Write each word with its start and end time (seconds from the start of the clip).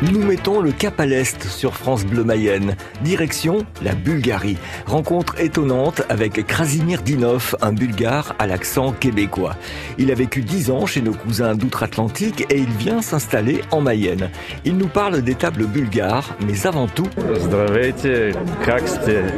Nous 0.00 0.22
mettons 0.22 0.60
le 0.60 0.70
cap 0.70 1.00
à 1.00 1.06
l'est 1.06 1.42
sur 1.42 1.74
France 1.74 2.06
Bleu 2.06 2.22
Mayenne. 2.22 2.76
Direction 3.02 3.66
la 3.82 3.96
Bulgarie. 3.96 4.56
Rencontre 4.86 5.40
étonnante 5.40 6.02
avec 6.08 6.46
Krasimir 6.46 7.02
Dinov, 7.02 7.56
un 7.60 7.72
bulgare 7.72 8.36
à 8.38 8.46
l'accent 8.46 8.92
québécois. 8.92 9.56
Il 9.98 10.12
a 10.12 10.14
vécu 10.14 10.42
dix 10.42 10.70
ans 10.70 10.86
chez 10.86 11.02
nos 11.02 11.14
cousins 11.14 11.56
d'outre-Atlantique 11.56 12.46
et 12.48 12.58
il 12.58 12.70
vient 12.70 13.02
s'installer 13.02 13.62
en 13.72 13.80
Mayenne. 13.80 14.30
Il 14.64 14.76
nous 14.76 14.86
parle 14.86 15.20
des 15.20 15.34
tables 15.34 15.66
bulgares, 15.66 16.36
mais 16.46 16.64
avant 16.64 16.86
tout... 16.86 17.08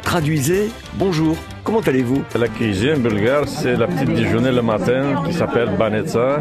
Traduisez, 0.02 0.70
bonjour. 0.98 1.38
Comment 1.70 1.82
allez-vous 1.86 2.24
La 2.36 2.48
cuisine 2.48 2.96
bulgare, 2.96 3.46
c'est 3.46 3.76
la 3.76 3.86
petite 3.86 4.12
déjeuner 4.12 4.50
le 4.50 4.60
matin 4.60 5.22
qui 5.24 5.32
s'appelle 5.32 5.68
banetsa. 5.78 6.38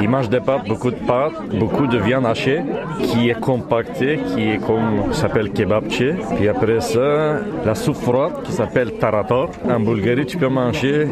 Ils 0.00 0.08
mangent 0.08 0.30
des 0.30 0.40
pâtes, 0.40 0.66
beaucoup 0.66 0.90
de 0.90 0.96
pâtes, 1.06 1.34
beaucoup 1.60 1.86
de 1.86 1.98
viande 1.98 2.24
hachée 2.24 2.62
qui 3.02 3.28
est 3.28 3.38
compactée, 3.38 4.18
qui 4.34 4.52
est 4.52 4.66
comme 4.66 5.12
s'appelle 5.12 5.50
kebabche. 5.52 6.14
Puis 6.36 6.48
après 6.48 6.80
ça, 6.80 7.40
la 7.66 7.74
soupe 7.74 7.96
froide 7.96 8.42
qui 8.44 8.52
s'appelle 8.52 8.92
tarator. 8.94 9.50
En 9.68 9.80
Bulgarie, 9.80 10.24
tu 10.24 10.38
peux 10.38 10.48
manger 10.48 11.08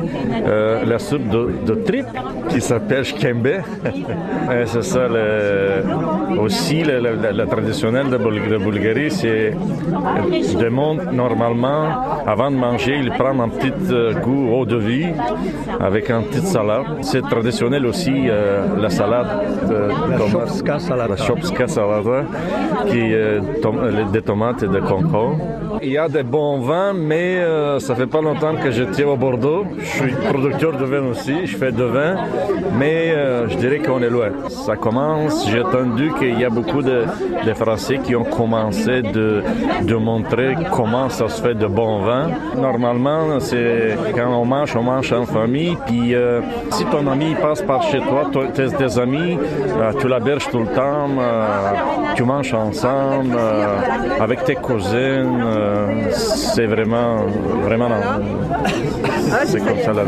euh, 0.47 0.87
la 0.87 0.99
soupe 0.99 1.29
de, 1.29 1.51
de 1.67 1.75
trip 1.75 2.07
qui 2.49 2.63
s'appelle 2.63 3.05
shkembe. 3.05 3.61
c'est 4.65 4.83
ça 4.83 5.09
aussi 6.41 6.83
le, 6.83 7.01
le, 7.01 7.33
le 7.37 7.47
traditionnel 7.47 8.09
de, 8.09 8.17
Bulgarie, 8.17 9.11
c'est 9.11 9.53
le 10.59 10.71
monde 10.71 11.03
normalement 11.13 12.23
avant 12.27 12.51
de 12.51 12.57
manger, 12.57 12.97
il 12.99 13.11
prend 13.11 13.35
un 13.43 13.49
petit 13.49 13.73
euh, 13.91 14.15
goût 14.15 14.49
eau 14.55 14.65
de 14.65 14.77
vie 14.77 15.09
avec 15.81 16.11
un 16.11 16.23
petit 16.23 16.47
salade. 16.47 16.87
C'est 17.03 17.23
traditionnel 17.23 17.87
aussi 17.87 18.13
euh, 18.29 18.67
la 18.81 18.91
salade 18.91 19.31
de 19.69 19.89
la 20.11 20.29
shopska 20.31 20.79
salada. 20.79 21.09
La 21.09 21.17
shopska 21.17 21.67
salada 21.67 22.25
qui 22.89 23.01
est 23.01 23.61
tom 23.63 23.77
des 24.13 24.23
tomates 24.23 24.63
et 24.63 24.69
des 24.69 24.81
concombres. 24.81 25.39
Il 25.85 25.91
y 25.91 25.99
a 25.99 26.09
des 26.09 26.23
bons 26.23 26.61
vins, 26.61 26.93
mais 26.93 27.39
euh, 27.39 27.81
ça 27.81 27.97
fait 27.97 28.07
pas 28.07 28.21
longtemps 28.21 28.55
que 28.55 28.71
je 28.71 28.85
tiens 28.85 29.09
au 29.09 29.17
Bordeaux. 29.17 29.65
Je 29.79 29.85
suis 29.85 30.13
producteur 30.31 30.77
de 30.77 30.85
vin 30.85 31.05
aussi, 31.07 31.47
je 31.47 31.57
fais 31.57 31.73
de 31.73 31.83
vin, 31.83 32.15
mais 32.79 33.11
euh, 33.11 33.49
je 33.49 33.57
dirais 33.57 33.79
qu'on 33.79 34.01
est 34.01 34.09
loin. 34.09 34.31
Ça 34.49 34.77
commence, 34.77 35.49
j'ai 35.51 35.61
entendu 35.61 36.13
qu'il 36.19 36.39
y 36.39 36.45
a 36.45 36.51
beaucoup 36.51 36.83
de, 36.83 37.05
de, 37.45 37.53
Français 37.55 37.99
qui 38.05 38.15
ont 38.15 38.25
commencé 38.25 39.03
de, 39.03 39.43
de 39.83 39.95
montrer 39.97 40.55
comment 40.73 41.09
ça 41.09 41.29
se 41.29 41.43
fait 41.43 41.55
de 41.55 41.67
bons 41.67 42.03
vins. 42.03 42.29
Normalement, 42.57 43.22
c'est 43.41 43.97
quand 44.15 44.29
on 44.29 44.45
mange, 44.45 44.77
on 44.77 44.83
mange 44.83 45.13
en 45.13 45.27
famille, 45.27 45.77
puis 45.87 46.15
euh, 46.15 46.41
si 46.73 46.85
ton 46.87 47.07
ami 47.07 47.35
passe 47.35 47.63
par 47.63 47.83
chez 47.83 47.99
toi, 47.99 48.31
tes, 48.55 48.69
tes 48.69 48.99
amis, 48.99 49.39
euh, 49.39 49.93
tu 49.99 50.09
l'héberges 50.09 50.49
tout 50.51 50.61
le 50.61 50.67
temps, 50.67 51.09
euh, 51.19 51.83
tu 52.15 52.25
manges 52.25 52.55
ensemble, 52.55 53.37
avec 54.21 54.45
tes 54.45 54.55
cousines, 54.55 55.45
c'est 56.11 56.67
vraiment, 56.67 57.27
vraiment, 57.63 57.91
c'est 59.47 59.65
comme 59.65 59.81
ça 59.81 59.93
la, 59.93 60.05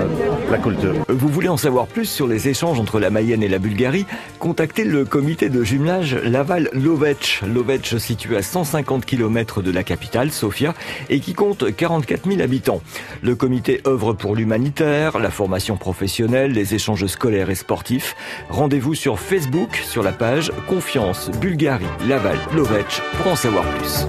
la, 0.51 0.59
culture. 0.59 0.95
Vous 1.09 1.29
voulez 1.29 1.49
en 1.49 1.57
savoir 1.57 1.87
plus 1.87 2.07
sur 2.07 2.27
les 2.27 2.49
échanges 2.49 2.79
entre 2.79 3.01
la 3.01 3.11
Mayenne 3.11 3.43
et 3.43 3.49
la 3.49 3.59
Bulgarie? 3.59 4.07
Contactez 4.39 4.85
le 4.85 5.05
comité 5.05 5.49
de 5.49 5.65
jumelage 5.65 6.17
Laval-Lovech. 6.17 7.43
Lovech 7.47 7.97
situé 7.97 8.37
à 8.37 8.43
150 8.43 9.05
km 9.05 9.63
de 9.63 9.71
la 9.71 9.83
capitale, 9.83 10.31
Sofia, 10.31 10.75
et 11.09 11.21
qui 11.21 11.35
compte 11.35 11.75
44 11.75 12.29
000 12.29 12.41
habitants. 12.43 12.81
Le 13.23 13.35
comité 13.35 13.81
œuvre 13.87 14.13
pour 14.13 14.37
l'humanitaire, 14.37 15.19
la 15.19 15.31
formation 15.31 15.77
professionnelle, 15.77 16.53
les 16.53 16.75
échanges 16.75 17.07
scolaires 17.07 17.51
et 17.51 17.55
sportifs. 17.55 18.17
Rendez-vous 18.49 18.95
sur 18.95 19.19
Facebook 19.19 19.77
sur 19.77 20.03
la 20.03 20.13
page 20.13 20.53
Confiance 20.69 21.31
Bulgarie 21.41 21.85
Laval 22.09 22.39
Lovech 22.55 23.03
pour 23.19 23.33
en 23.33 23.37
savoir 23.37 23.65
plus. 23.77 24.07